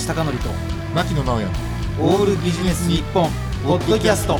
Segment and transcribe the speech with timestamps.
[0.00, 0.48] 口貴則と
[0.94, 1.50] 牧野直哉
[2.00, 3.28] オールビジネス日本
[3.62, 4.38] ポッドキャスト。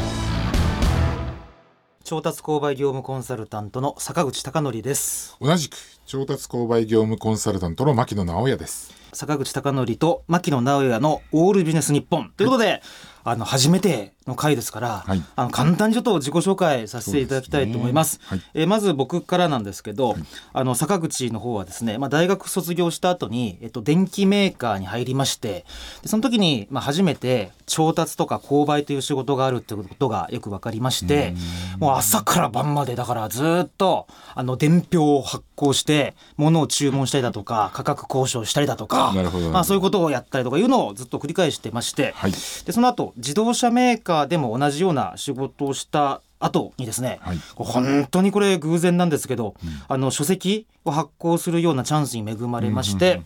[2.03, 5.37] 調達購買業務コンサルタントの坂口貴則です。
[5.39, 8.95] 同じく調達購買業務コンサルタントの牧野直哉です。
[9.13, 12.33] 坂口貴則と牧野直哉のオールビジネス日本。
[12.39, 12.81] ということで、
[13.25, 15.23] あの初めての回ですから、はい。
[15.37, 18.21] あの簡単にちょっと自己紹介させていただきたいと思います。
[18.23, 18.43] すね。
[18.55, 20.15] えーまず僕からなんですけど、
[20.53, 25.65] あの坂口の方はですね、まあ、大学卒業した後に、えっと、電機メーカーに入りまして
[26.03, 31.35] でその時に、まあ、初めて調達とか購買という仕事があるってことがよく分かりまして
[31.79, 39.13] もう朝から晩までだからずっとあの伝票を発行して物を注文したりだとか価格交渉したりだとか
[39.53, 42.33] まあ、そういうことをやったりとかいうのをずっと繰り返してまして、はい。
[42.33, 47.39] でその後自動車メーカーでも同じような仕事をした後にですね、はい。
[47.55, 49.55] 本当にこれ偶然なんですけど、
[49.89, 53.23] あの書籍を発行するようなチャンスに恵まれまして、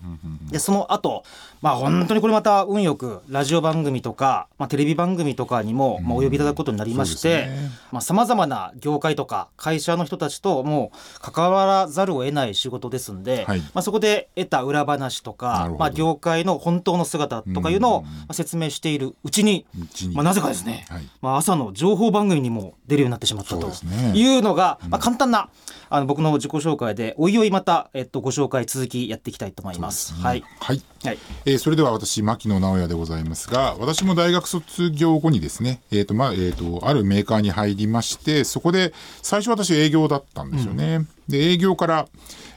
[0.50, 1.24] でその後
[1.62, 7.62] まあ本当にこれまた運よくラジオ番組とか、まあ、テレビ番組とかにも、まあ、お呼びいただくことになりましてそうです
[7.94, 8.00] ね。
[8.00, 13.60] さまざ、まな業界とか会社の人たちともう関わらざるを得ない仕事ですんで、はい。
[13.60, 20.14] まあ、そこで得た裏話とかまあ、業界の本当の姿とかいうのをまあ説明しているうちに、うちに。
[20.14, 21.08] まあ、なぜかですね、はい。
[21.22, 23.70] まあ、朝の情報番組にも出るようになってしまったと
[24.14, 25.48] いうのが、まあ、簡単な
[25.90, 30.14] あの僕の自己紹介でおいおいまた、えっと、ご紹介続きやっていきたいと思います。
[30.14, 30.24] すね。
[30.24, 30.44] はい。
[30.60, 30.82] はい。
[31.04, 31.18] はい。
[31.44, 42.08] えーそれでは私牧野直哉でございますが私も大学卒業後にですね、えーとまあえー、とあるメーカーに入りましてそこで最初私営業だったんですよね、で営業から、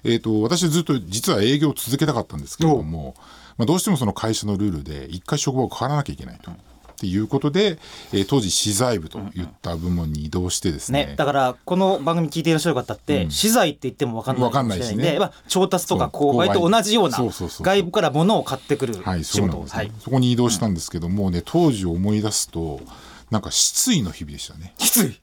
[0.03, 3.15] えー、と私ずっと実は営業を続けたかったんですけれども、
[3.57, 6.51] まあ、どうしてもその会社のルールで一回職場を変わらなきゃいけないと。
[6.97, 7.77] っていうことで、
[8.11, 22.81] えー当時資材部といった部門に移動してですね,、ね、だからこの番組聞いていらっしゃる方って、資材って言っても分かんないかもしれないんで、わかんないしねまあ、調達とか購買と同じような外部から物を買ってくるはい、仕事はい、そこに移動したんですけどもうね当時を思い出すと
[23.29, 24.73] なんか失意の日々でしたね。
[24.77, 25.21] きつい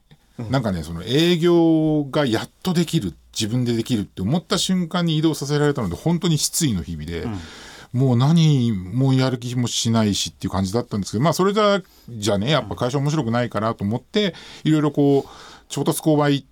[0.49, 7.25] なんかねその営業がやっとできる自分でできるって思った瞬間に移動させられたので本当に失意の日々で、
[7.95, 14.35] もう何もやる気もしないしっていう感じだったんですけどまあそれじゃじゃねやっぱ会社面白くないかなと思って
[14.65, 15.29] いろいろこう
[15.69, 16.45] 調達購買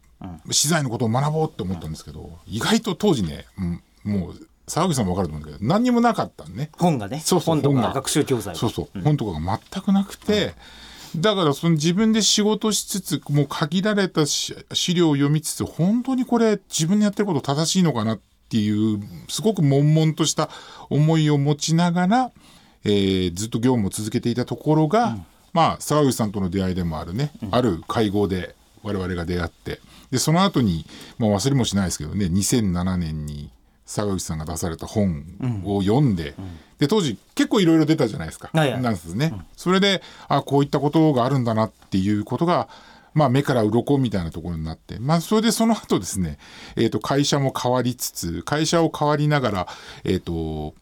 [0.51, 6.69] 資材のことを学ぼうって思ったんですけど意外と当時ね、うんもう沢口さんも分かると思うんだけど何にもなかったんね。
[6.77, 8.59] 本がねそうそう本とか学習教材が。
[8.59, 10.53] そうそう、本とかが全くなくて、
[11.17, 18.23] だからその自分で仕事しつつもう限られたし資料を読みつつ本当にこれ自分でやってること正しいのかなって
[18.57, 20.49] いうすごく悶々とした
[20.89, 22.31] 思いを持ちながら、
[22.83, 25.17] えーずっと業務を続けていたところが、
[25.53, 29.79] まあ沢口さんとの出会いでもあるね、ある会合で我々が出会って。
[30.11, 30.85] でその後に、
[31.17, 33.49] まあ、忘れもしないですけどね2007年に
[33.85, 35.25] 沢口さんが出された本
[35.65, 36.35] を読んで、
[36.77, 38.49] で当時結構いろいろ出たじゃないですか、
[38.81, 42.67] なんですね、それであこういったことがあるんだなっていうことが
[43.13, 46.37] まあ、目から鱗みたいなところになって、まあ、それでその後ですね、
[46.75, 49.67] えー、と会社も変わりつつ会社を変わりながら、
[50.03, 50.75] えーと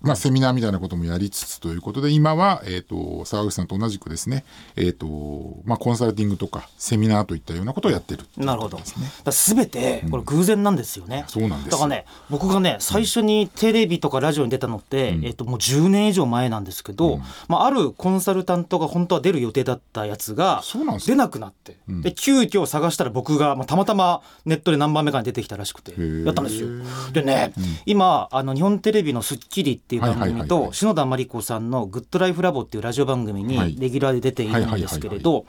[0.00, 4.44] まあ、セミナーみたいなこともやりつつということで今は、えー、と沢口さんと同じくですね、
[4.76, 8.78] えーとまあ、コンサルティングとかセミナーといったようなことをやってるなるほど。
[8.78, 9.06] すね。
[9.06, 11.24] から全てこれ偶然なんですよね。
[11.26, 26.24] そうなんですだからね、僕がね、最初にテレビとかラジオに出たのって、えっともう10年以上前なんですけど、まああるコンサルタントが本当は出る予定だったやつがそうなんですか出なくなって、で急遽探したら僕がまあたまたまネットで何番目かに出てきたらしくてー。
[26.24, 26.68] やったんですよ。
[27.12, 27.52] でね、
[27.86, 33.74] 今あの日本テレビの『スッキリ』っていう番組とはい篠田麻里子さんの『グッドライフラボ』っていうラジオ番組にはい。
[33.78, 35.46] レギュラーで出ているんですけれはいど、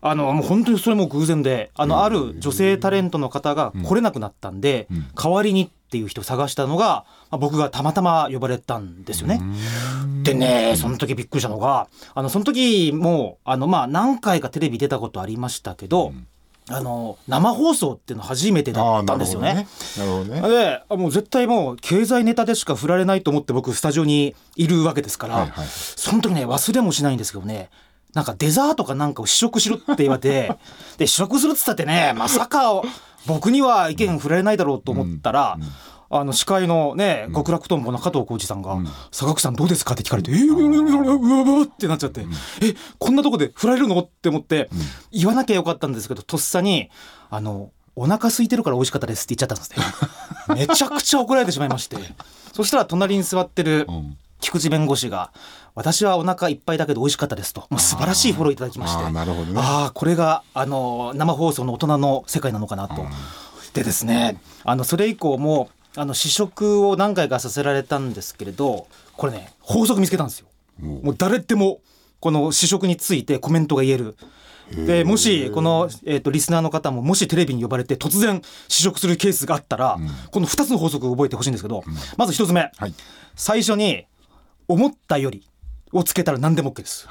[0.00, 4.86] あのもう本当にそれも偶然であのある女性タレントの方が来れなくなったんで、
[5.20, 9.42] 代わりにっていう人を探したのが、まあ、僕がたまたま呼ばれたんですよね。
[10.22, 16.12] でねその時びっくりしたのがあのその時もあの、まあ、何回かテレビ出たことありましたけど、
[16.68, 19.66] あの生放送っていうの初めてだったんですよね。
[19.98, 20.40] なるほどね。
[20.48, 27.70] であもう絶対もう経済ネタでしか振られないと思って僕スタジオにいるわけですから、はいはいその時ね忘れもしないんですけどね
[28.14, 30.56] なんかデザートかなんかを試食しろって言われて
[30.98, 32.82] で試食するっつったってねまさか
[33.26, 35.58] 僕には意見振られないだろうと思ったら。
[36.14, 38.76] あの司会のね極楽とんぼの加藤浩次さんが
[39.10, 42.26] 「坂口さんどうですか?」って聞かれて「えー、うわってなっちゃって
[42.62, 44.68] 「えこんなとこで振られるの?」って思って
[45.10, 46.90] 言わなきゃよかったんですけどとっさに
[47.30, 51.96] 「あのお腹空いてるから美味しかったです」って言っちゃったんですねめちゃくちゃ怒られてしまいまして
[52.52, 55.30] そしたら隣に座ってるん菊池弁護士が
[55.74, 63.06] 「私はお腹いっぱいだけど美味しかったです」ともう素晴らしいフォローいただきましてあーなるほどねああこれがあの生放送の大人の世界なのかなと。
[63.72, 68.86] でですねあのそれ以降もあの試食を何回かさせられたんですけれど
[69.16, 70.46] これね法則見つけたんですよ。
[70.80, 71.80] もう誰でも
[72.18, 74.16] この試食についてコメントが言える。
[74.70, 79.98] でもしこの、えー、とリスナーの方ももしテレビに呼ばれて突然試食するケースがあったら、
[80.30, 81.84] この2つの法則を覚えてほしいんですけど、
[82.16, 82.94] まず1つ目、はい。
[83.34, 84.06] 最初に
[84.68, 85.46] 「思ったより」
[85.92, 87.06] をつけたら何でも OK です。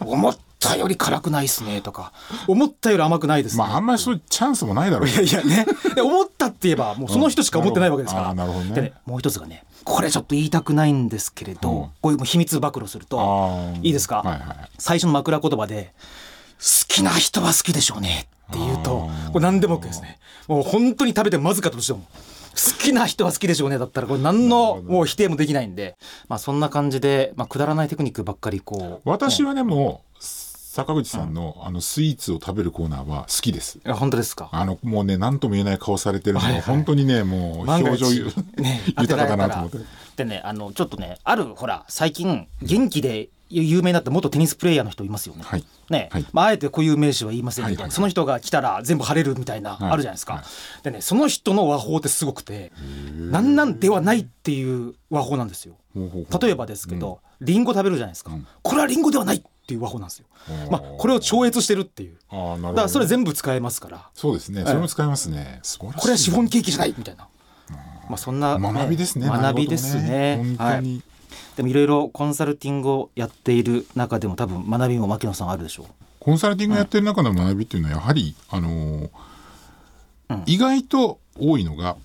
[0.00, 2.12] 思 ったより辛くないですねとか
[2.46, 5.08] 思ったより甘くないですね、まああんまりそういうチャンスもないだろう。
[5.08, 5.66] いやいやね。
[5.94, 8.74] で思ったって言えばもうその人しか思ってないわけですから、あーなるほどね。
[8.74, 11.90] でねもう一つがねこれちょっと言いたくないんですけれど、うん。
[12.00, 15.92] こういう秘密暴露するといいですか、はいはい最初の枕言葉で
[16.58, 20.18] 「好きな人は好きでしょうね」って言うとこれ何でも OK ですね。
[20.48, 25.96] もう本当に食べてまずかったとしても好きな人は好きでしょうねだったらこれ何のもう否定もできないんで
[26.28, 30.02] まあそんな感じで、まあ、くだらないテクニックばっかりこう私はでも
[30.72, 33.76] 坂口さんのあのスイーツを食べるコーナーは好きです。
[33.76, 34.48] いや本当ですか？
[34.52, 36.60] あのもうね何とも言えない顔されてるのはいはい。
[36.62, 38.06] が本当にねもう表情
[38.56, 39.78] ね 豊かだなと思って。
[40.16, 45.42] でねあのちょっとねあるほら最近元気で有名になった元テニスプレーヤーの人いますよね。
[45.44, 45.64] はい。
[45.90, 46.26] ねはい。
[46.32, 47.92] まあ、あえて固有名詞は言いませんみたいな、はいはい。
[47.92, 49.90] その人が来たら全部晴れるみたいな、はい。
[49.90, 50.44] あるじゃないですか、はい
[50.84, 52.72] でねその人の和法ってすごくて
[53.18, 55.76] なんなんではないっていう和法なんですよ。
[56.40, 58.46] 例えばですけど、リンゴ食べるじゃないですか、うん。
[58.62, 59.42] これはリンゴではない
[59.72, 60.26] っていう和法なんですよ、
[60.70, 62.18] まあ、これを超越してるっていう。
[62.28, 64.10] あーなるほどだからそれ全部使えますから。
[64.14, 64.64] そうですね。
[64.66, 65.60] それも使えますね。
[65.78, 67.28] これはシフォンケーキじゃないみたいな、
[68.08, 69.26] まあ、そんな、学びですね。
[69.26, 70.36] 学びですね。
[70.36, 70.82] なるほど本当はい。
[70.82, 71.02] に。
[71.56, 75.86] でもいろいろコンサルティングをやっている中でも多分学びも牧野さんあるでしょう。
[76.18, 79.10] コンサルティングやってる中の学びっていうのはやはり、あの
[80.46, 81.96] 意外と多いのが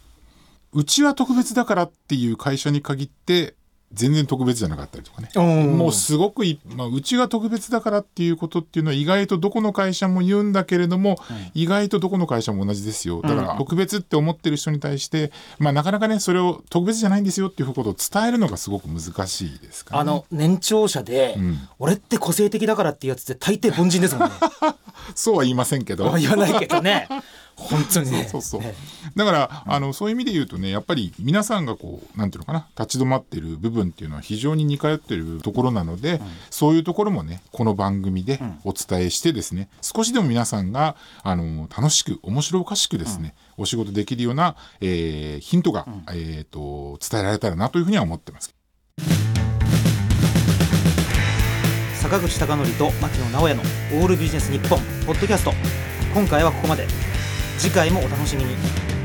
[0.74, 3.56] うちは特別だからっていう会社に限って
[3.94, 5.30] 全然特別じゃなかったりとかね。
[5.36, 11.18] もうすごくい、まあ、うちが特別だからっていうことっていうのは意外とどこの会社も言うんだけれども、
[11.54, 13.22] 意外とどこの会社も同じですよ。
[13.22, 21.58] だからうん特別って思ってる人に対して、まあ、なかなかねそれを特別じゃないんですよっていうことを伝えるのがすごく難しいですから、ね、あの年長者で、うん。
[21.80, 24.36] 俺って個性的だからっていうやつって大抵凡人ですもんね
[25.16, 26.16] そうは言いませんけど。
[26.18, 27.08] 言わないけどね。
[27.56, 28.28] 本当にね。
[28.30, 28.70] そうそうそう。
[28.70, 28.76] ね
[29.16, 36.22] だから、あのそういう意味で言うとねやっぱり皆さんがこうなんていうのかな立ち止まってる部分っていうのは非常に似通ってるところなので、
[36.52, 48.54] そういうところもねこの番組でお伝えしてですね、少しでも皆さんがあの楽しく面白おかしくですね、お仕事できるような、えーヒントが、えー、と伝えられたらなというふうには思ってます。
[52.18, 53.62] 坂口孝則と牧野直哉の
[53.94, 55.54] 「オールビジネス日本ポッドキャスト
[56.16, 56.88] 今回はここまで。
[57.60, 58.97] 次回もお楽しみに。